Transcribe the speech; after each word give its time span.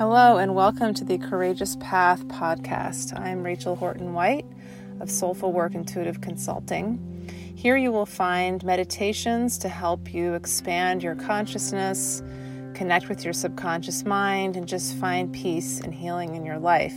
Hello, 0.00 0.38
and 0.38 0.54
welcome 0.54 0.94
to 0.94 1.04
the 1.04 1.18
Courageous 1.18 1.76
Path 1.78 2.26
podcast. 2.28 3.20
I'm 3.20 3.42
Rachel 3.42 3.76
Horton 3.76 4.14
White 4.14 4.46
of 4.98 5.10
Soulful 5.10 5.52
Work 5.52 5.74
Intuitive 5.74 6.22
Consulting. 6.22 7.30
Here 7.54 7.76
you 7.76 7.92
will 7.92 8.06
find 8.06 8.64
meditations 8.64 9.58
to 9.58 9.68
help 9.68 10.14
you 10.14 10.32
expand 10.32 11.02
your 11.02 11.16
consciousness, 11.16 12.22
connect 12.72 13.10
with 13.10 13.24
your 13.24 13.34
subconscious 13.34 14.06
mind, 14.06 14.56
and 14.56 14.66
just 14.66 14.96
find 14.96 15.34
peace 15.34 15.80
and 15.80 15.94
healing 15.94 16.34
in 16.34 16.46
your 16.46 16.58
life. 16.58 16.96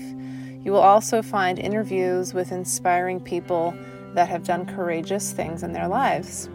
You 0.63 0.71
will 0.71 0.79
also 0.79 1.21
find 1.21 1.59
interviews 1.59 2.33
with 2.33 2.53
inspiring 2.53 3.19
people 3.19 3.75
that 4.13 4.29
have 4.29 4.45
done 4.45 4.65
courageous 4.65 5.33
things 5.33 5.61
in 5.61 5.73
their 5.73 5.89
lives. 5.89 6.49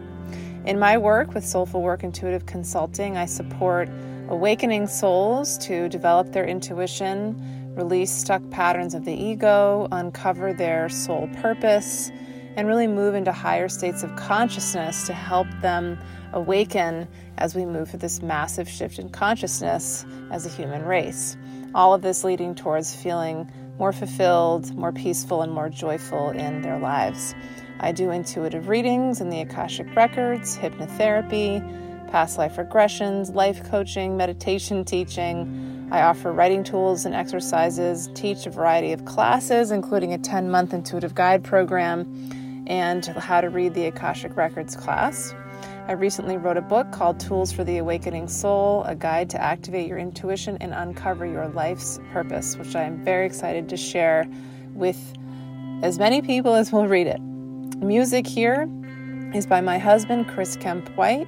In 0.65 0.79
my 0.79 0.97
work 0.97 1.35
with 1.35 1.45
Soulful 1.45 1.83
Work 1.83 2.03
Intuitive 2.03 2.47
Consulting, 2.47 3.17
I 3.17 3.27
support 3.27 3.87
awakening 4.29 4.87
souls 4.87 5.57
to 5.57 5.89
develop 5.89 6.31
their 6.31 6.45
intuition, 6.45 7.73
release 7.75 8.11
stuck 8.11 8.47
patterns 8.51 8.93
of 8.93 9.03
the 9.03 9.13
ego, 9.13 9.87
uncover 9.91 10.53
their 10.53 10.87
soul 10.87 11.27
purpose, 11.41 12.11
and 12.55 12.67
really 12.67 12.87
move 12.87 13.15
into 13.15 13.31
higher 13.31 13.67
states 13.67 14.03
of 14.03 14.15
consciousness 14.15 15.07
to 15.07 15.13
help 15.13 15.47
them 15.61 15.97
awaken 16.33 17.07
as 17.37 17.55
we 17.55 17.65
move 17.65 17.89
through 17.89 17.99
this 17.99 18.21
massive 18.21 18.69
shift 18.69 18.99
in 18.99 19.09
consciousness 19.09 20.05
as 20.31 20.45
a 20.45 20.49
human 20.49 20.83
race. 20.85 21.35
All 21.73 21.93
of 21.93 22.01
this 22.01 22.23
leading 22.23 22.53
towards 22.53 22.95
feeling 22.95 23.51
more 23.79 23.93
fulfilled, 23.93 24.75
more 24.75 24.91
peaceful, 24.91 25.41
and 25.41 25.51
more 25.51 25.69
joyful 25.69 26.29
in 26.31 26.61
their 26.61 26.77
lives. 26.77 27.33
I 27.79 27.93
do 27.93 28.11
intuitive 28.11 28.67
readings 28.67 29.21
in 29.21 29.29
the 29.29 29.39
Akashic 29.39 29.95
Records, 29.95 30.57
hypnotherapy, 30.57 31.63
past 32.09 32.37
life 32.37 32.55
regressions, 32.55 33.33
life 33.33 33.63
coaching, 33.69 34.17
meditation 34.17 34.83
teaching. 34.83 35.87
I 35.91 36.01
offer 36.01 36.31
writing 36.31 36.63
tools 36.63 37.05
and 37.05 37.13
exercises, 37.13 38.09
teach 38.13 38.45
a 38.45 38.49
variety 38.49 38.91
of 38.91 39.05
classes, 39.05 39.71
including 39.71 40.13
a 40.13 40.17
10 40.17 40.49
month 40.49 40.73
intuitive 40.73 41.15
guide 41.15 41.43
program 41.43 42.65
and 42.67 43.05
how 43.05 43.41
to 43.41 43.49
read 43.49 43.73
the 43.73 43.85
Akashic 43.85 44.35
Records 44.35 44.75
class. 44.75 45.33
I 45.87 45.93
recently 45.93 46.37
wrote 46.37 46.57
a 46.57 46.61
book 46.61 46.91
called 46.91 47.19
Tools 47.19 47.51
for 47.51 47.63
the 47.63 47.77
Awakening 47.77 48.27
Soul, 48.27 48.83
a 48.83 48.95
guide 48.95 49.29
to 49.31 49.41
activate 49.41 49.87
your 49.87 49.97
intuition 49.97 50.57
and 50.61 50.71
uncover 50.73 51.25
your 51.25 51.47
life's 51.47 51.99
purpose, 52.11 52.55
which 52.57 52.75
I 52.75 52.83
am 52.83 53.03
very 53.03 53.25
excited 53.25 53.69
to 53.69 53.77
share 53.77 54.27
with 54.73 55.13
as 55.81 55.97
many 55.97 56.21
people 56.21 56.53
as 56.53 56.71
will 56.71 56.87
read 56.87 57.07
it. 57.07 57.19
Music 57.79 58.27
here 58.27 58.69
is 59.33 59.47
by 59.47 59.61
my 59.61 59.79
husband, 59.79 60.27
Chris 60.27 60.55
Kemp 60.55 60.87
White 60.95 61.27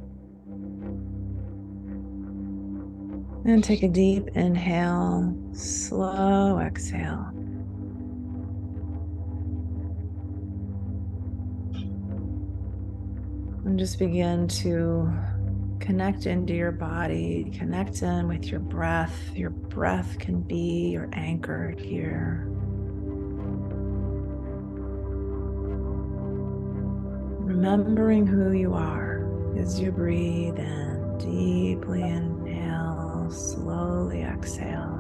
And 3.45 3.63
take 3.65 3.83
a 3.83 3.89
deep 3.89 4.29
inhale, 4.35 5.35
slow 5.53 6.59
exhale. 6.59 7.38
And 13.69 13.79
just 13.79 13.99
begin 13.99 14.49
to 14.49 15.13
connect 15.79 16.25
into 16.25 16.55
your 16.55 16.73
body, 16.73 17.53
connect 17.59 18.01
in 18.01 18.27
with 18.27 18.47
your 18.47 18.61
breath. 18.61 19.15
Your 19.37 19.51
breath 19.51 20.19
can 20.19 20.41
be 20.41 20.89
your 20.89 21.11
anchor 21.13 21.75
here. 21.77 22.47
Remembering 27.45 28.27
who 28.27 28.53
you 28.53 28.73
are 28.73 29.29
as 29.59 29.79
you 29.79 29.93
breathe 29.93 30.59
in, 30.59 31.19
deeply 31.19 32.01
inhale, 32.01 33.31
slowly 33.31 34.23
exhale. 34.23 34.98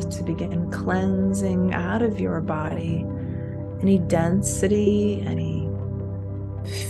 Breath 0.00 0.16
to 0.16 0.22
begin 0.22 0.70
cleansing 0.70 1.72
out 1.72 2.02
of 2.02 2.20
your 2.20 2.40
body 2.40 3.06
any 3.80 3.98
density, 3.98 5.22
any 5.26 5.70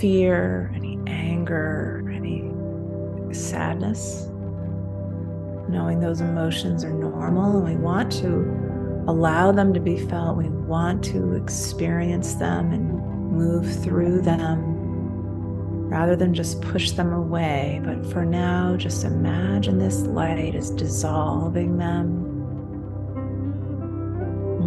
fear, 0.01 0.73
any 0.75 0.99
anger, 1.07 2.05
any 2.13 2.51
sadness. 3.33 4.27
Knowing 5.69 6.01
those 6.01 6.21
emotions 6.21 6.83
are 6.83 6.93
normal 6.93 7.59
and 7.59 7.79
we 7.79 7.81
want 7.81 8.11
to 8.11 9.05
allow 9.07 9.53
them 9.53 9.73
to 9.73 9.79
be 9.79 9.97
felt, 9.97 10.37
we 10.37 10.49
want 10.49 11.05
to 11.05 11.35
experience 11.35 12.35
them 12.35 12.73
and 12.73 12.93
move 13.31 13.83
through 13.85 14.21
them 14.21 14.79
rather 15.89 16.17
than 16.17 16.35
just 16.35 16.61
push 16.61 16.91
them 16.93 17.13
away. 17.13 17.81
But 17.85 18.05
for 18.05 18.25
now, 18.25 18.77
just 18.77 19.05
imagine 19.05 19.79
this 19.79 20.01
light 20.01 20.57
is 20.57 20.71
dissolving 20.71 21.79
them 21.79 22.30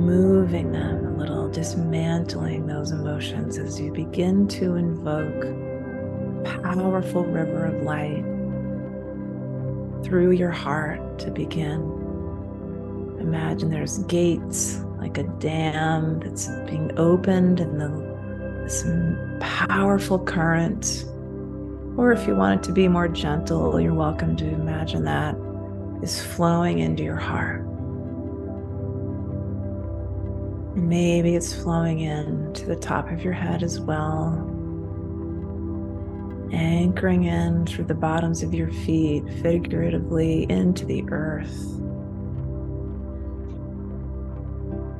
moving 0.04 0.72
them 0.72 1.06
a 1.06 1.18
little, 1.18 1.50
dismantling 1.50 2.68
those 2.68 2.92
emotions 2.92 3.58
as 3.58 3.80
you 3.80 3.92
begin 3.92 4.48
to 4.50 4.76
invoke 4.76 5.44
powerful 6.44 7.24
river 7.24 7.66
of 7.66 7.84
light 7.84 8.24
through 10.04 10.32
your 10.32 10.52
heart 10.52 11.18
to 11.20 11.32
begin. 11.32 11.80
Imagine 13.20 13.70
there's 13.70 14.00
gates 14.00 14.80
like 14.98 15.18
a 15.18 15.24
dam 15.24 16.20
that's 16.20 16.48
being 16.68 16.92
opened 16.98 17.62
and 17.62 17.80
the, 17.80 17.88
this 18.64 18.86
powerful 19.40 20.20
current. 20.20 21.06
Or 21.96 22.12
if 22.12 22.28
you 22.28 22.36
want 22.36 22.60
it 22.60 22.68
to 22.68 22.74
be 22.74 22.90
more 22.90 23.08
gentle, 23.08 23.80
you're 23.80 23.94
welcome 23.94 24.36
to 24.38 24.46
imagine 24.46 25.06
that 25.06 25.38
is 26.02 26.22
flowing 26.22 26.80
into 26.80 27.04
your 27.04 27.16
heart. 27.16 27.66
Maybe 30.76 31.36
it's 31.36 31.54
flowing 31.54 32.00
in 32.00 32.52
to 32.54 32.66
the 32.66 32.76
top 32.76 33.12
of 33.12 33.24
your 33.24 33.34
head 33.34 33.62
as 33.62 33.80
well, 33.80 34.50
anchoring 36.52 37.26
in 37.26 37.68
through 37.68 37.86
the 37.86 37.94
bottoms 37.94 38.42
of 38.42 38.56
your 38.56 38.72
feet, 38.72 39.24
figuratively 39.44 40.50
into 40.50 40.86
the 40.86 41.04
earth. 41.10 41.56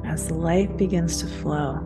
As 0.06 0.28
the 0.28 0.36
light 0.36 0.78
begins 0.78 1.20
to 1.22 1.28
flow, 1.28 1.80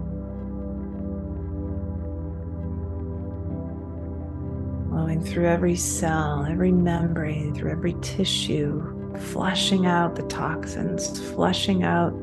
flowing 4.89 5.23
through 5.23 5.47
every 5.47 5.77
cell, 5.77 6.45
every 6.45 6.73
membrane, 6.73 7.55
through 7.55 7.71
every 7.71 7.95
tissue, 8.01 8.83
flushing 9.17 9.85
out 9.85 10.17
the 10.17 10.23
toxins, 10.23 11.21
flushing 11.31 11.83
out 11.83 12.13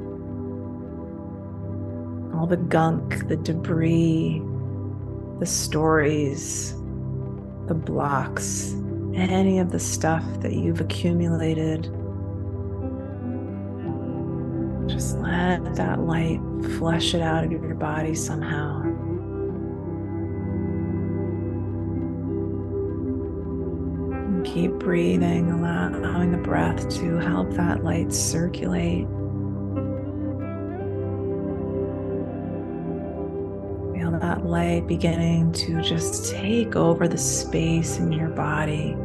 all 2.44 2.48
the 2.50 2.56
gunk, 2.58 3.26
the 3.28 3.36
debris, 3.36 4.42
the 5.40 5.46
stories, 5.46 6.74
the 7.68 7.74
blocks, 7.74 8.74
any 9.14 9.58
of 9.58 9.72
the 9.72 9.78
stuff 9.78 10.22
that 10.40 10.52
you've 10.52 10.78
accumulated. 10.78 11.84
Just 14.86 15.16
let 15.20 15.74
that 15.76 16.00
light 16.00 16.38
flush 16.76 17.14
it 17.14 17.22
out 17.22 17.44
of 17.44 17.50
your 17.50 17.74
body 17.76 18.14
somehow. 18.14 18.82
Keep 24.44 24.72
breathing, 24.80 25.50
allowing 25.50 26.32
the 26.32 26.42
breath 26.44 26.90
to 26.98 27.16
help 27.16 27.52
that 27.52 27.82
light 27.82 28.12
circulate. 28.12 29.06
Light 34.54 34.86
beginning 34.86 35.50
to 35.50 35.82
just 35.82 36.30
take 36.32 36.76
over 36.76 37.08
the 37.08 37.18
space 37.18 37.98
in 37.98 38.12
your 38.12 38.28
body, 38.28 38.96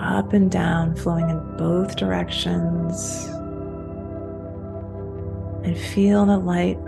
up 0.00 0.32
and 0.32 0.50
down, 0.50 0.96
flowing 0.96 1.28
in 1.28 1.56
both 1.58 1.94
directions. 1.96 3.26
And 5.64 5.76
feel 5.76 6.24
the 6.24 6.38
light 6.38 6.78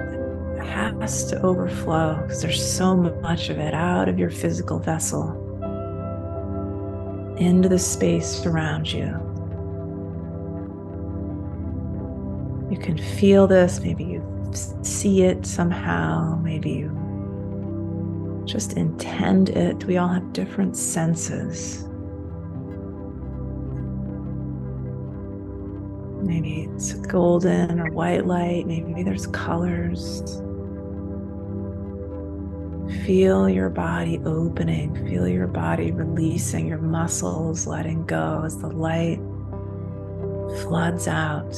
has 0.65 1.27
to 1.27 1.43
overflow 1.43 2.19
because 2.23 2.41
there's 2.41 2.73
so 2.73 2.97
much 2.97 3.50
of 3.50 3.59
it 3.59 3.75
out 3.75 4.09
of 4.09 4.19
your 4.19 4.31
physical 4.31 4.79
vessel 4.79 5.37
into 7.37 7.69
the 7.69 7.79
space 7.79 8.47
around 8.47 8.91
you. 8.91 9.09
You 12.71 12.79
can 12.79 12.97
feel 12.97 13.47
this, 13.47 13.81
maybe 13.81 14.05
you 14.05 14.39
see 14.55 15.23
it 15.23 15.47
somehow, 15.47 16.38
maybe 16.43 16.70
you 16.70 18.43
just 18.44 18.75
intend 18.75 19.50
it. 19.50 19.85
We 19.85 19.97
all 19.97 20.08
have 20.08 20.32
different 20.32 20.76
senses. 20.76 21.85
Maybe 26.23 26.69
it's 26.70 26.94
golden 26.94 27.81
or 27.81 27.91
white 27.93 28.26
light, 28.26 28.67
maybe 28.67 29.02
there's 29.02 29.26
colors. 29.29 30.23
Feel 33.06 33.49
your 33.49 33.70
body 33.70 34.20
opening, 34.25 34.94
feel 35.08 35.29
your 35.29 35.47
body 35.47 35.93
releasing, 35.93 36.67
your 36.67 36.79
muscles 36.79 37.67
letting 37.67 38.05
go 38.05 38.43
as 38.44 38.58
the 38.58 38.69
light 38.69 39.20
floods 40.62 41.06
out. 41.08 41.55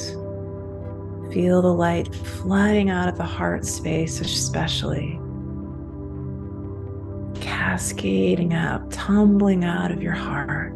Feel 1.33 1.63
the 1.63 1.73
light 1.73 2.13
flooding 2.13 2.91
out 2.91 3.09
of 3.09 3.17
the 3.17 3.23
heart 3.23 3.65
space, 3.65 4.21
especially 4.21 5.19
cascading 7.41 8.53
up, 8.53 8.83
tumbling 8.91 9.63
out 9.65 9.89
of 9.91 9.99
your 10.01 10.13
heart. 10.13 10.73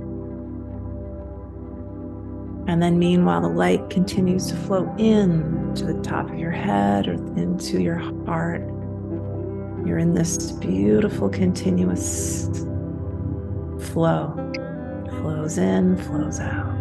And 2.67 2.81
then, 2.81 2.97
meanwhile, 2.97 3.41
the 3.41 3.49
light 3.49 3.89
continues 3.91 4.47
to 4.47 4.55
flow 4.55 4.91
in 4.97 5.73
to 5.75 5.85
the 5.85 6.01
top 6.01 6.29
of 6.29 6.39
your 6.39 6.51
head 6.51 7.07
or 7.07 7.13
into 7.13 7.79
your 7.79 7.97
heart. 8.25 8.61
You're 9.85 9.99
in 9.99 10.15
this 10.15 10.51
beautiful, 10.53 11.29
continuous 11.29 12.47
flow. 13.91 14.33
Flows 15.21 15.59
in, 15.59 15.97
flows 15.97 16.39
out. 16.39 16.76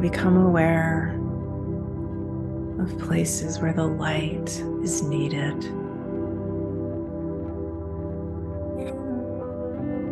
Become 0.00 0.36
aware 0.36 1.18
of 2.78 2.98
places 2.98 3.58
where 3.58 3.72
the 3.72 3.86
light 3.86 4.50
is 4.82 5.02
needed. 5.02 5.56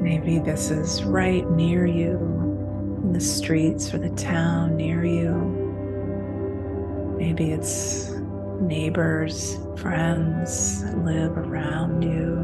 Maybe 0.03 0.39
this 0.39 0.71
is 0.71 1.05
right 1.05 1.49
near 1.51 1.85
you 1.85 2.17
in 3.03 3.13
the 3.13 3.21
streets 3.21 3.93
or 3.93 3.99
the 3.99 4.09
town 4.11 4.77
near 4.77 5.05
you. 5.05 5.35
Maybe 7.19 7.53
it's 7.53 8.13
neighbors, 8.63 9.59
friends 9.77 10.83
that 10.85 11.05
live 11.05 11.37
around 11.37 12.01
you 12.03 12.37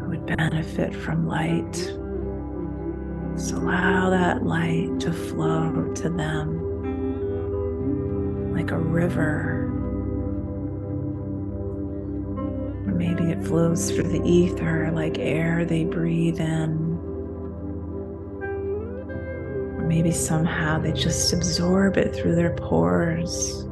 who 0.00 0.10
would 0.10 0.26
benefit 0.26 0.94
from 0.94 1.26
light. 1.26 1.99
So 3.36 3.56
allow 3.56 4.10
that 4.10 4.44
light 4.44 5.00
to 5.00 5.12
flow 5.12 5.92
to 5.94 6.08
them 6.08 6.70
like 8.52 8.70
a 8.70 8.78
river. 8.78 9.66
Or 12.86 12.92
maybe 12.92 13.30
it 13.30 13.42
flows 13.42 13.90
through 13.90 14.08
the 14.08 14.22
ether 14.22 14.90
like 14.92 15.18
air 15.18 15.64
they 15.64 15.84
breathe 15.84 16.40
in. 16.40 16.98
Or 19.78 19.84
maybe 19.86 20.10
somehow 20.10 20.78
they 20.78 20.92
just 20.92 21.32
absorb 21.32 21.96
it 21.96 22.14
through 22.14 22.34
their 22.34 22.54
pores. 22.56 23.64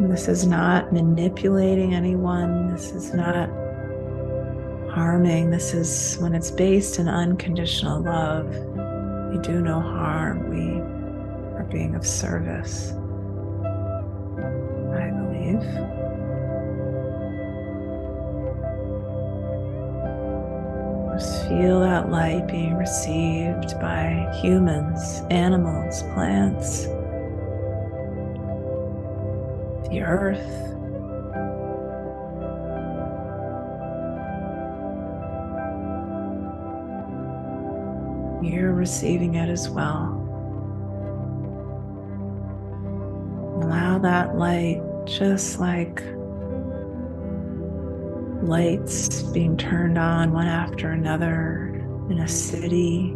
This 0.00 0.28
is 0.28 0.46
not 0.46 0.92
manipulating 0.92 1.94
anyone. 1.94 2.72
This 2.72 2.92
is 2.92 3.12
not 3.12 3.50
harming. 4.90 5.50
This 5.50 5.74
is 5.74 6.16
when 6.18 6.34
it's 6.34 6.50
based 6.50 6.98
in 6.98 7.08
unconditional 7.08 8.00
love. 8.00 8.48
We 9.30 9.38
do 9.38 9.60
no 9.60 9.80
harm. 9.80 10.48
We 10.48 10.80
are 11.56 11.66
being 11.70 11.94
of 11.94 12.06
service. 12.06 12.92
I 14.94 15.10
believe. 15.10 15.62
Just 21.18 21.48
feel 21.48 21.80
that 21.80 22.10
light 22.10 22.46
being 22.46 22.76
received 22.76 23.78
by 23.80 24.32
humans, 24.40 25.22
animals, 25.30 26.02
plants, 26.14 26.84
the 29.88 30.02
earth. 30.02 30.77
You're 38.48 38.72
receiving 38.72 39.34
it 39.34 39.48
as 39.48 39.68
well. 39.68 40.28
allow 43.62 43.98
that 43.98 44.36
light 44.36 44.80
just 45.04 45.58
like 45.58 46.02
lights 48.42 49.22
being 49.24 49.56
turned 49.56 49.98
on 49.98 50.32
one 50.32 50.46
after 50.46 50.90
another 50.92 51.74
in 52.08 52.20
a 52.20 52.28
city, 52.28 53.14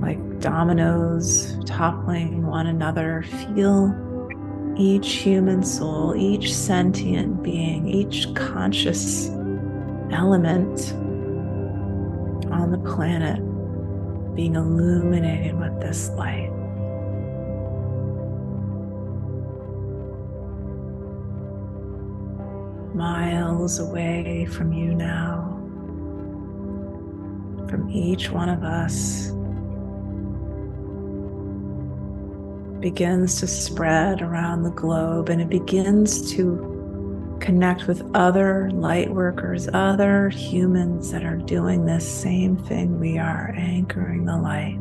like 0.00 0.40
dominoes 0.40 1.58
toppling 1.64 2.46
one 2.46 2.66
another. 2.66 3.22
Feel 3.22 3.94
each 4.76 5.12
human 5.14 5.62
soul, 5.62 6.14
each 6.16 6.52
sentient 6.54 7.42
being, 7.42 7.86
each 7.86 8.32
conscious 8.34 9.28
element 10.10 10.92
on 12.50 12.70
the 12.70 12.78
planet 12.78 13.40
being 14.36 14.54
illuminated 14.54 15.58
with 15.58 15.80
this 15.80 16.10
light. 16.10 16.52
miles 22.96 23.78
away 23.78 24.46
from 24.46 24.72
you 24.72 24.94
now, 24.94 25.52
from 27.68 27.90
each 27.90 28.30
one 28.30 28.48
of 28.48 28.62
us, 28.62 29.32
begins 32.80 33.40
to 33.40 33.46
spread 33.46 34.22
around 34.22 34.62
the 34.62 34.70
globe 34.70 35.28
and 35.28 35.42
it 35.42 35.50
begins 35.50 36.32
to 36.32 36.75
connect 37.40 37.86
with 37.86 38.02
other 38.14 38.70
light 38.72 39.10
workers, 39.10 39.68
other 39.72 40.28
humans 40.28 41.10
that 41.10 41.24
are 41.24 41.36
doing 41.36 41.84
this 41.84 42.06
same 42.06 42.56
thing 42.56 42.98
we 42.98 43.18
are, 43.18 43.54
anchoring 43.56 44.24
the 44.24 44.36
light, 44.36 44.78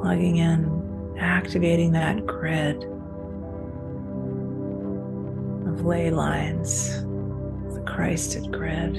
plugging 0.00 0.36
in, 0.36 1.14
activating 1.18 1.92
that 1.92 2.26
grid 2.26 2.84
of 5.68 5.84
ley 5.84 6.10
lines, 6.10 7.02
the 7.74 7.82
Christed 7.86 8.50
grid. 8.52 8.96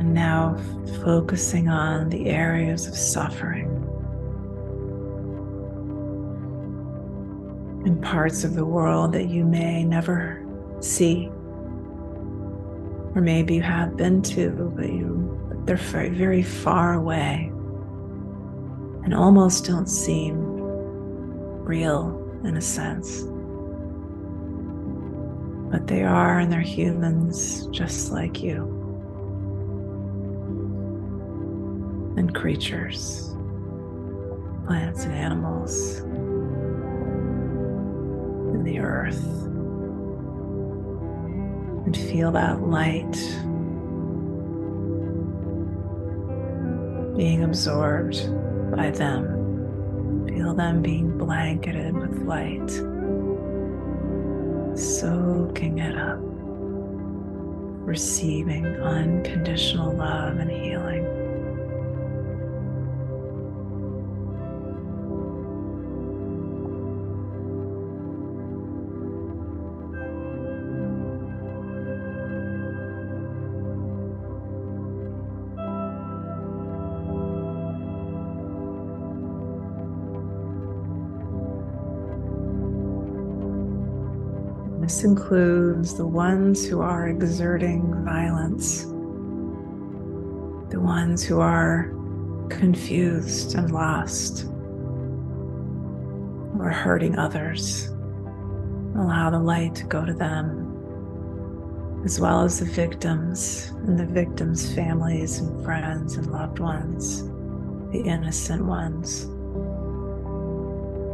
And 0.00 0.14
now 0.14 0.56
focusing 1.02 1.68
on 1.68 2.08
the 2.08 2.28
areas 2.30 2.86
of 2.86 2.94
suffering 2.94 3.69
in 7.84 8.00
parts 8.00 8.44
of 8.44 8.54
the 8.54 8.64
world 8.64 9.12
that 9.12 9.28
you 9.28 9.44
may 9.44 9.84
never 9.84 10.44
see. 10.80 11.28
Or 13.14 13.20
maybe 13.20 13.56
you 13.56 13.62
have 13.62 13.96
been 13.96 14.22
to, 14.22 14.72
but 14.76 14.88
you 14.92 15.38
but 15.48 15.66
they're 15.66 15.76
very, 15.76 16.10
very 16.10 16.42
far 16.42 16.94
away 16.94 17.50
and 19.04 19.14
almost 19.14 19.64
don't 19.64 19.88
seem 19.88 20.38
real 21.64 22.16
in 22.44 22.56
a 22.56 22.60
sense. 22.60 23.22
But 25.70 25.86
they 25.86 26.02
are, 26.02 26.38
and 26.38 26.52
they're 26.52 26.60
humans 26.60 27.66
just 27.68 28.10
like 28.12 28.42
you. 28.42 28.76
And 32.16 32.34
creatures, 32.34 33.34
plants 34.66 35.04
and 35.04 35.12
animals, 35.12 36.00
the 38.70 38.80
earth. 38.80 39.22
And 41.86 41.96
feel 41.96 42.30
that 42.32 42.62
light 42.62 43.12
being 47.16 47.42
absorbed 47.42 48.16
by 48.74 48.90
them 48.90 49.40
Feel 50.40 50.54
them 50.54 50.80
being 50.80 51.18
blanketed 51.18 51.94
with 51.94 52.22
light. 52.22 52.70
soaking 54.78 55.78
it 55.80 55.96
up, 55.98 56.20
receiving 57.84 58.64
unconditional 58.64 59.92
love 59.92 60.38
and 60.38 60.50
healing. 60.50 61.04
This 84.90 85.04
includes 85.04 85.94
the 85.94 86.04
ones 86.04 86.66
who 86.66 86.80
are 86.80 87.06
exerting 87.06 88.04
violence, 88.04 88.82
the 90.68 90.80
ones 90.80 91.22
who 91.22 91.38
are 91.38 91.94
confused 92.48 93.54
and 93.54 93.70
lost, 93.70 94.46
or 96.58 96.70
hurting 96.70 97.16
others. 97.20 97.86
Allow 98.96 99.30
the 99.30 99.38
light 99.38 99.76
to 99.76 99.84
go 99.84 100.04
to 100.04 100.12
them, 100.12 100.66
as 102.04 102.18
well 102.18 102.42
as 102.42 102.58
the 102.58 102.64
victims 102.64 103.72
and 103.86 103.96
the 103.96 104.06
victims' 104.06 104.74
families 104.74 105.38
and 105.38 105.64
friends 105.64 106.16
and 106.16 106.32
loved 106.32 106.58
ones, 106.58 107.22
the 107.92 108.02
innocent 108.04 108.64
ones. 108.64 109.26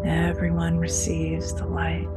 Everyone 0.02 0.78
receives 0.78 1.52
the 1.52 1.66
light. 1.66 2.08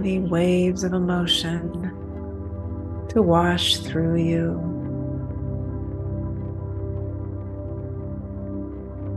Allow 0.00 0.08
any 0.08 0.18
waves 0.18 0.84
of 0.84 0.92
emotion 0.92 1.92
to 3.08 3.22
wash 3.22 3.78
through 3.78 4.16
you, 4.16 4.54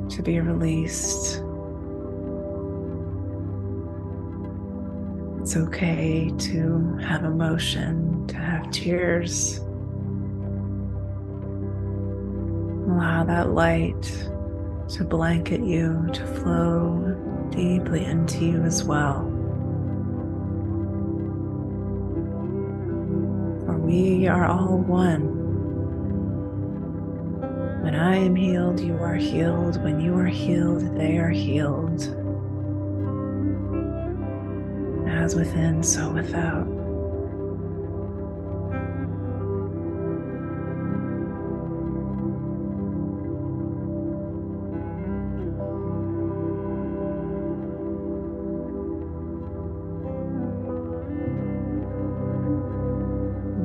to 0.10 0.22
be 0.22 0.40
released. 0.40 1.42
It's 5.42 5.56
okay 5.58 6.32
to 6.38 6.98
have 6.98 7.24
emotion, 7.24 8.28
to 8.28 8.38
have 8.38 8.70
tears. 8.72 9.60
Allow 12.90 13.25
that 13.25 13.52
light 13.52 14.02
to 14.90 15.04
blanket 15.04 15.62
you, 15.62 16.08
to 16.13 16.25
flow 16.28 17.48
deeply 17.52 18.06
into 18.06 18.46
you 18.46 18.62
as 18.63 18.84
well. 18.84 19.33
We 23.93 24.27
are 24.27 24.47
all 24.47 24.79
one. 24.79 25.21
When 27.83 27.93
I 27.93 28.15
am 28.15 28.35
healed, 28.35 28.79
you 28.79 28.95
are 28.95 29.13
healed. 29.13 29.83
When 29.83 30.01
you 30.01 30.17
are 30.17 30.25
healed, 30.25 30.97
they 30.97 31.19
are 31.19 31.29
healed. 31.29 32.01
As 35.07 35.35
within, 35.35 35.83
so 35.83 36.09
without. 36.09 36.83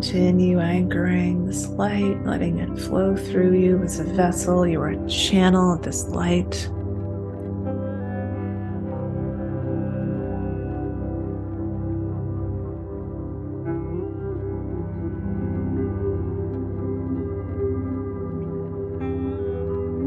Continue 0.09 0.59
anchoring 0.59 1.45
this 1.45 1.67
light, 1.69 2.25
letting 2.25 2.61
it 2.61 2.79
flow 2.79 3.15
through 3.15 3.53
you 3.59 3.83
as 3.83 4.01
a 4.01 4.05
vessel. 4.05 4.67
You 4.67 4.81
are 4.81 4.89
a 4.89 5.07
channel 5.07 5.75
of 5.75 5.83
this 5.83 6.09
light. 6.09 6.67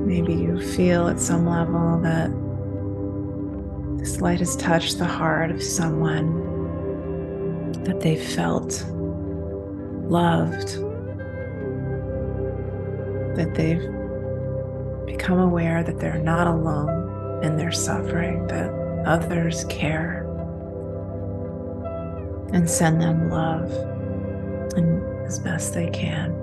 Maybe 0.08 0.34
you 0.34 0.60
feel 0.74 1.10
at 1.10 1.20
some 1.20 1.46
level 1.46 2.00
that 2.01 2.31
this 4.00 4.20
light 4.20 4.39
has 4.39 4.55
touched 4.55 4.98
the 4.98 5.05
heart 5.05 5.51
of 5.51 5.62
someone, 5.62 6.41
that 7.84 8.00
they 8.00 8.15
felt 8.15 8.84
loved, 10.12 10.68
that 13.38 13.56
they've 13.56 13.82
become 15.06 15.39
aware 15.39 15.84
that 15.84 16.00
they're 16.00 16.20
not 16.20 16.48
alone 16.48 17.44
in 17.44 17.56
their 17.56 17.72
suffering, 17.72 18.46
that 18.48 18.70
others 19.06 19.63
care, 19.70 20.27
and 22.51 22.70
send 22.70 23.01
them 23.01 23.30
love 23.30 23.72
and 24.75 25.01
as 25.25 25.39
best 25.39 25.74
they 25.74 25.89
can. 25.89 26.40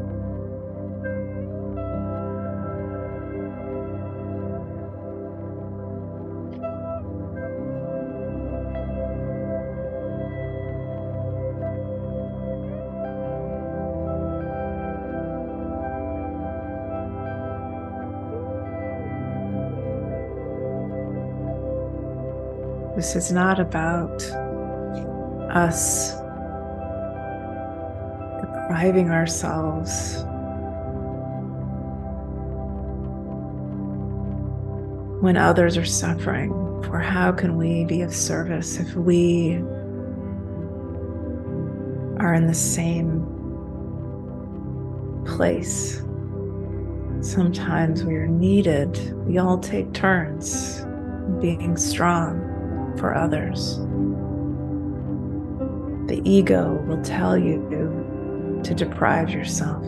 This 22.99 23.14
is 23.14 23.31
not 23.31 23.61
about 23.61 24.25
us 25.55 26.14
depriving 28.40 29.11
ourselves 29.11 30.25
when 35.23 35.37
others 35.37 35.76
are 35.76 35.85
suffering. 35.85 36.50
For 36.90 36.99
how 36.99 37.31
can 37.31 37.57
we 37.57 37.85
be 37.85 38.02
of 38.02 38.12
service 38.12 38.81
if 38.81 38.93
we 38.97 39.59
are 42.19 42.35
in 42.35 42.49
the 42.49 42.52
same 42.52 43.23
place? 45.25 46.02
Sometimes 47.21 48.02
we 48.02 48.17
are 48.17 48.26
needed. 48.26 49.17
We 49.25 49.38
all 49.38 49.59
take 49.59 49.93
turns 49.93 50.85
being 51.40 51.76
strong 51.76 52.48
for 52.99 53.14
others. 53.14 53.78
the 56.09 56.23
ego 56.25 56.83
will 56.87 57.02
tell 57.02 57.37
you 57.37 57.61
to 58.64 58.75
deprive 58.75 59.28
yourself. 59.31 59.85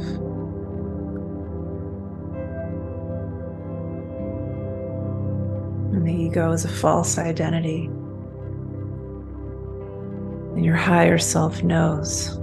And 5.94 6.06
the 6.06 6.12
ego 6.12 6.52
is 6.52 6.66
a 6.66 6.68
false 6.68 7.16
identity. 7.16 7.86
And 10.54 10.64
your 10.64 10.76
higher 10.76 11.16
self 11.16 11.62
knows. 11.62 12.36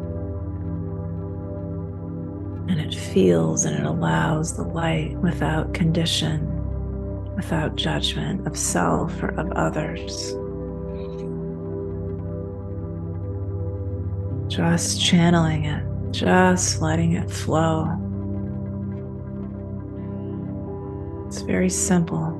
And 2.67 2.81
it 2.81 2.95
feels 2.95 3.63
and 3.63 3.77
it 3.77 3.85
allows 3.85 4.57
the 4.57 4.63
light 4.63 5.15
without 5.19 5.75
condition, 5.75 7.35
without 7.35 7.75
judgment 7.75 8.47
of 8.47 8.57
self 8.57 9.21
or 9.21 9.29
of 9.39 9.51
others. 9.51 10.35
Just 14.57 14.99
channeling 14.99 15.65
it, 15.65 15.83
just 16.09 16.81
letting 16.81 17.11
it 17.11 17.29
flow. 17.29 17.85
It's 21.27 21.41
very 21.41 21.69
simple. 21.69 22.33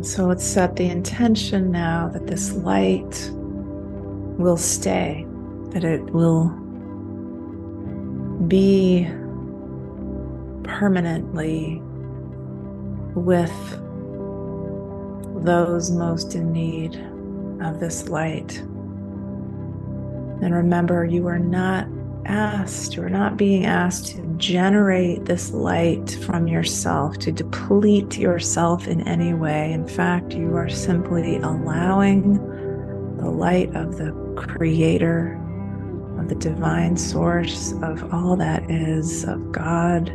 So 0.00 0.26
let's 0.26 0.44
set 0.44 0.76
the 0.76 0.86
intention 0.86 1.72
now 1.72 2.06
that 2.10 2.28
this 2.28 2.52
light 2.52 3.32
will 4.38 4.56
stay, 4.56 5.26
that 5.70 5.84
it 5.84 6.02
will 6.10 6.48
be 8.48 9.08
permanently 10.64 11.80
with 13.14 13.52
those 15.44 15.90
most 15.90 16.34
in 16.34 16.52
need 16.52 16.96
of 17.60 17.80
this 17.80 18.08
light. 18.08 18.58
And 20.42 20.54
remember, 20.54 21.04
you 21.04 21.26
are 21.28 21.38
not 21.38 21.86
asked, 22.24 22.94
you're 22.94 23.08
not 23.08 23.36
being 23.36 23.66
asked 23.66 24.16
to 24.16 24.22
generate 24.36 25.24
this 25.24 25.52
light 25.52 26.18
from 26.24 26.48
yourself, 26.48 27.18
to 27.18 27.32
deplete 27.32 28.16
yourself 28.16 28.86
in 28.88 29.06
any 29.06 29.34
way. 29.34 29.72
In 29.72 29.86
fact, 29.86 30.32
you 30.32 30.56
are 30.56 30.68
simply 30.68 31.36
allowing 31.36 32.34
the 33.18 33.30
light 33.30 33.74
of 33.76 33.98
the 33.98 34.21
Creator, 34.36 35.38
of 36.18 36.28
the 36.28 36.34
divine 36.34 36.96
source, 36.96 37.72
of 37.82 38.12
all 38.12 38.36
that 38.36 38.70
is, 38.70 39.24
of 39.24 39.52
God 39.52 40.06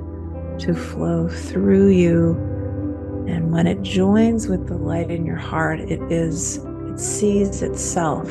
to 0.60 0.74
flow 0.74 1.28
through 1.28 1.90
you. 1.90 2.32
And 3.28 3.52
when 3.52 3.68
it 3.68 3.82
joins 3.82 4.48
with 4.48 4.68
the 4.68 4.78
light 4.78 5.12
in 5.12 5.26
your 5.26 5.38
heart, 5.38 5.80
it 5.82 6.02
is, 6.12 6.58
it 6.58 7.00
sees 7.00 7.62
itself 7.62 8.28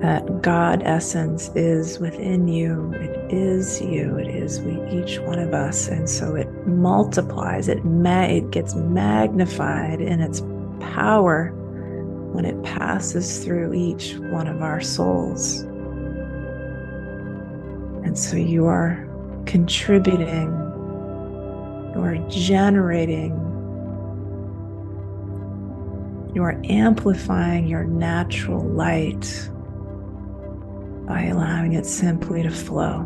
that 0.00 0.40
God 0.40 0.82
essence 0.84 1.50
is 1.54 1.98
within 1.98 2.48
you. 2.48 2.92
It 2.94 3.32
is 3.32 3.82
you. 3.82 4.16
It 4.16 4.28
is 4.28 4.60
we 4.60 4.80
each 4.90 5.18
one 5.20 5.38
of 5.38 5.52
us, 5.52 5.88
and 5.88 6.08
so 6.08 6.34
it 6.36 6.48
multiplies. 6.66 7.68
It 7.68 7.84
ma- 7.84 8.22
it 8.22 8.50
gets 8.50 8.74
magnified 8.74 10.00
in 10.00 10.20
its 10.20 10.42
power 10.80 11.54
when 12.32 12.44
it 12.44 12.62
passes 12.62 13.44
through 13.44 13.74
each 13.74 14.16
one 14.16 14.46
of 14.46 14.62
our 14.62 14.80
souls. 14.80 15.62
And 18.04 18.18
so 18.18 18.36
you 18.36 18.66
are 18.66 19.06
contributing, 19.46 20.48
you 21.94 22.00
are 22.02 22.16
generating, 22.28 23.32
you 26.34 26.42
are 26.42 26.60
amplifying 26.64 27.66
your 27.66 27.84
natural 27.84 28.64
light 28.64 29.50
by 31.06 31.24
allowing 31.24 31.72
it 31.72 31.84
simply 31.84 32.42
to 32.44 32.50
flow, 32.50 33.00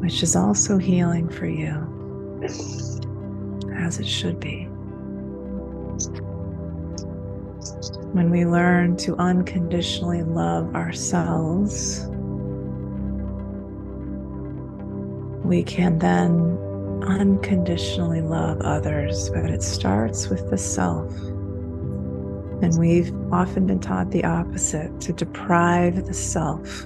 which 0.00 0.22
is 0.22 0.36
also 0.36 0.78
healing 0.78 1.28
for 1.28 1.46
you, 1.46 1.74
as 3.76 3.98
it 3.98 4.06
should 4.06 4.40
be. 4.40 4.68
When 8.12 8.30
we 8.30 8.44
learn 8.46 8.96
to 8.98 9.16
unconditionally 9.16 10.22
love 10.22 10.74
ourselves, 10.74 12.06
we 15.44 15.62
can 15.62 15.98
then 15.98 16.58
unconditionally 17.04 18.22
love 18.22 18.60
others, 18.60 19.30
but 19.30 19.50
it 19.50 19.62
starts 19.62 20.28
with 20.28 20.48
the 20.50 20.58
self. 20.58 21.12
And 22.62 22.78
we've 22.78 23.12
often 23.32 23.66
been 23.66 23.80
taught 23.80 24.10
the 24.10 24.24
opposite 24.24 25.00
to 25.02 25.12
deprive 25.12 26.06
the 26.06 26.14
self, 26.14 26.82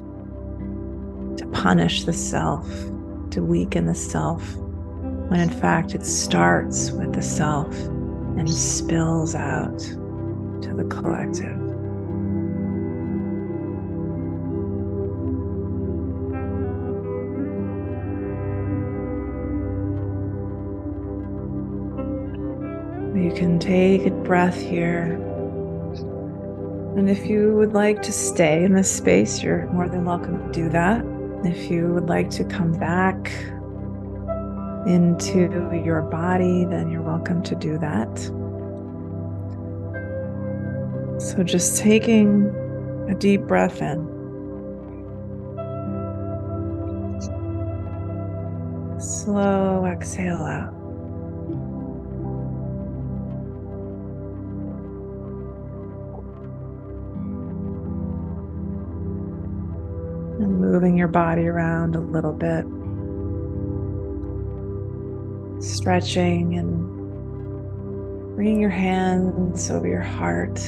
to 1.37 1.49
punish 1.53 2.05
the 2.05 2.13
self, 2.13 2.67
to 3.31 3.43
weaken 3.43 3.87
the 3.87 3.95
self, 3.95 4.57
when 5.29 5.41
in 5.41 5.51
fact 5.51 5.95
it 5.95 6.05
starts 6.05 6.91
with 6.91 7.13
the 7.13 7.23
self 7.23 7.75
and 8.37 8.49
spills 8.49 9.35
out 9.35 9.79
to 9.79 10.75
the 10.75 10.85
collective. 10.85 11.57
You 23.17 23.33
can 23.35 23.59
take 23.59 24.07
a 24.07 24.11
breath 24.11 24.61
here 24.61 25.25
and 26.99 27.09
if 27.09 27.27
you 27.27 27.55
would 27.55 27.75
like 27.75 28.03
to 28.03 28.13
stay 28.13 28.65
in 28.65 28.73
this 28.73 28.91
space, 28.91 29.41
you're 29.41 29.69
more 29.69 29.89
than 29.89 30.05
welcome 30.05 30.45
to 30.45 30.53
do 30.53 30.69
that. 30.71 31.05
If 31.45 31.71
you 31.71 31.95
would 31.95 32.09
like 32.09 32.29
to 32.31 32.43
come 32.43 32.73
back 32.73 33.18
into 34.89 35.81
your 35.85 36.01
body, 36.03 36.65
then 36.65 36.91
you're 36.91 37.03
welcome 37.03 37.43
to 37.43 37.55
do 37.55 37.77
that. 37.79 38.19
So 41.21 41.43
just 41.43 41.79
taking 41.79 42.47
a 43.09 43.15
deep 43.15 43.43
breath 43.43 43.83
in. 43.83 44.07
Slow 48.99 49.85
exhale 49.87 50.43
out. 50.43 50.75
and 60.41 60.61
moving 60.61 60.97
your 60.97 61.09
body 61.09 61.47
around 61.49 61.97
a 61.97 62.01
little 62.01 62.33
bit, 62.33 62.65
stretching 65.61 66.59
and 66.59 66.99
bringing 68.37 68.61
your 68.61 68.71
hands 68.71 69.71
over 69.71 69.87
your 69.87 70.01
heart. 70.01 70.61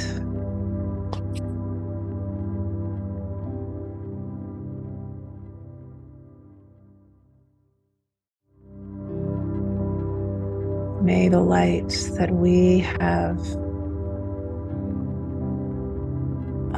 May 11.03 11.29
the 11.29 11.41
light 11.41 11.89
that 12.19 12.31
we 12.31 12.81
have 12.81 13.39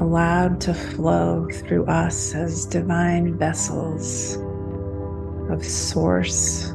allowed 0.00 0.60
to 0.60 0.74
flow 0.74 1.48
through 1.50 1.86
us 1.86 2.34
as 2.34 2.66
divine 2.66 3.36
vessels 3.36 4.36
of 5.50 5.64
source, 5.64 6.72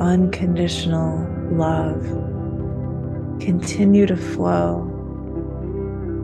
unconditional 0.00 1.26
love, 1.50 2.02
continue 3.40 4.06
to 4.06 4.16
flow 4.16 4.82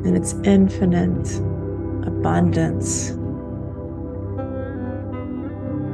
in 0.04 0.16
its 0.16 0.34
infinite 0.44 1.36
abundance 2.06 3.10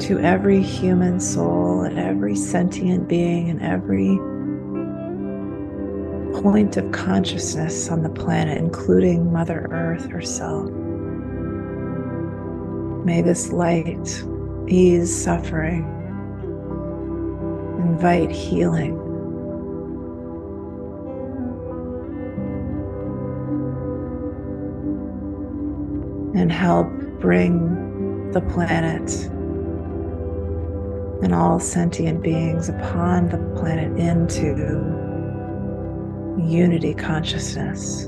to 0.06 0.18
every 0.20 0.62
human 0.62 1.18
soul 1.18 1.80
and 1.80 1.98
every 1.98 2.36
sentient 2.36 3.08
being 3.08 3.50
and 3.50 3.62
every 3.62 4.16
point 6.42 6.76
of 6.76 6.92
consciousness 6.92 7.88
on 7.88 8.02
the 8.02 8.10
planet, 8.10 8.58
including 8.58 9.32
Mother 9.32 9.66
Earth 9.70 10.08
herself. 10.10 10.70
May 13.04 13.22
this 13.22 13.52
light 13.52 14.24
ease 14.68 15.14
suffering, 15.14 15.95
invite 17.86 18.30
healing. 18.32 18.98
And 26.34 26.50
help 26.52 26.88
bring 27.20 28.30
the 28.32 28.40
planet 28.40 29.10
and 31.22 31.32
all 31.34 31.58
sentient 31.58 32.22
beings 32.22 32.68
upon 32.68 33.28
the 33.30 33.38
planet 33.58 33.96
into 33.98 34.48
unity 36.38 36.92
consciousness. 36.92 38.04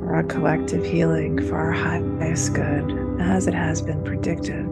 For 0.00 0.14
our 0.14 0.22
collective 0.24 0.84
healing, 0.84 1.44
for 1.48 1.56
our 1.56 1.72
highest 1.72 2.54
good 2.54 3.01
as 3.20 3.46
it 3.46 3.54
has 3.54 3.82
been 3.82 4.02
predicted. 4.04 4.66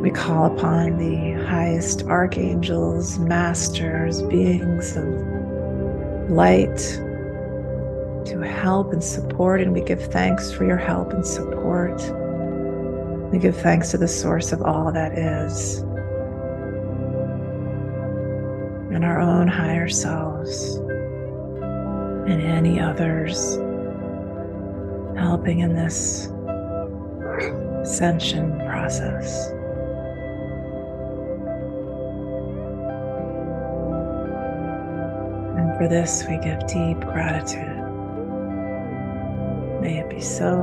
We 0.00 0.10
call 0.10 0.46
upon 0.46 0.98
the 0.98 1.32
highest 1.46 2.02
archangels, 2.04 3.18
masters, 3.18 4.22
beings 4.22 4.96
of 4.96 5.06
light 6.30 6.76
to 8.26 8.40
help 8.40 8.92
and 8.92 9.02
support, 9.02 9.60
and 9.60 9.72
we 9.72 9.80
give 9.80 10.12
thanks 10.12 10.52
for 10.52 10.64
your 10.64 10.76
help 10.76 11.12
and 11.12 11.26
support. 11.26 12.00
We 13.32 13.38
give 13.38 13.56
thanks 13.56 13.90
to 13.92 13.98
the 13.98 14.08
source 14.08 14.52
of 14.52 14.62
all 14.62 14.92
that 14.92 15.18
is 15.18 15.84
and 18.94 19.04
our 19.04 19.20
own 19.20 19.48
higher 19.48 19.88
selves 19.88 20.76
and 22.26 22.40
any 22.40 22.78
others 22.78 23.56
helping 25.16 25.60
in 25.60 25.74
this 25.74 26.28
ascension 27.82 28.58
process. 28.60 29.50
And 35.58 35.76
for 35.76 35.88
this, 35.88 36.24
we 36.28 36.38
give 36.38 36.66
deep 36.66 37.00
gratitude. 37.00 37.80
May 39.80 39.98
it 39.98 40.08
be 40.08 40.20
so, 40.20 40.60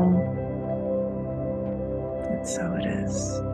and 2.30 2.48
so 2.48 2.74
it 2.74 2.86
is. 2.86 3.51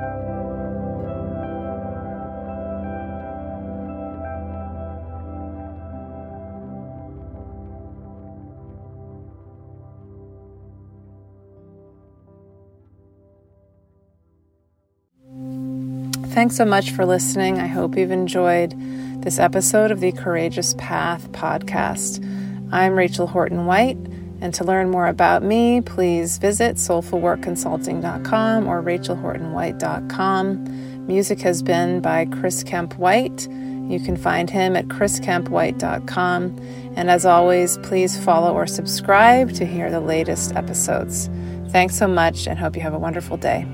Thanks 16.38 16.56
so 16.56 16.66
much 16.66 16.92
for 16.92 17.04
listening. 17.04 17.58
I 17.58 17.66
hope 17.66 17.98
you've 17.98 18.12
enjoyed 18.12 18.76
this 19.24 19.40
episode 19.40 19.90
of 19.90 20.02
the 20.02 20.12
Courageous 20.12 20.76
Path 20.78 21.32
podcast. 21.32 22.24
I'm 22.72 22.94
Rachel 22.94 23.26
Horton 23.26 23.66
White, 23.66 23.98
and 24.40 24.54
to 24.54 24.64
learn 24.64 24.92
more 24.92 25.08
about 25.08 25.42
me, 25.42 25.82
please 25.82 26.38
visit 26.38 26.76
soulfulworkconsulting.com 26.76 28.68
or 28.68 28.84
rachelhortonwhite.com. 28.84 31.08
Music 31.08 31.42
has 31.42 31.64
been 31.64 32.02
by 32.02 32.26
Chris 32.26 32.64
Kemp 32.64 33.00
White. 33.00 33.50
You 33.50 34.00
can 34.00 34.16
find 34.16 34.48
him 34.48 34.76
at 34.76 34.90
chriskempwhite.com. 34.90 36.60
And 36.96 37.10
as 37.10 37.26
always, 37.26 37.80
please 37.80 38.16
follow 38.16 38.54
or 38.54 38.68
subscribe 38.68 39.54
to 39.54 39.66
hear 39.66 39.90
the 39.90 40.02
latest 40.02 40.54
episodes. 40.54 41.32
Thanks 41.70 41.98
so 41.98 42.08
much 42.08 42.46
and 42.46 42.60
hope 42.60 42.76
you 42.76 42.84
have 42.84 42.94
a 42.94 43.00
wonderful 43.00 43.38
day. 43.38 43.66